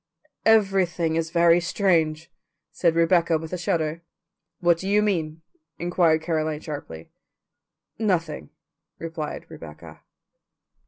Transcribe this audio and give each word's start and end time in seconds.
"Everything 0.47 1.15
is 1.15 1.29
very 1.29 1.59
strange," 1.61 2.31
said 2.71 2.95
Rebecca 2.95 3.37
with 3.37 3.53
a 3.53 3.57
shudder. 3.59 4.01
"What 4.59 4.79
do 4.79 4.89
you 4.89 5.03
mean?" 5.03 5.43
inquired 5.77 6.23
Caroline 6.23 6.61
sharply. 6.61 7.11
"Nothing," 7.99 8.49
replied 8.97 9.45
Rebecca. 9.47 10.01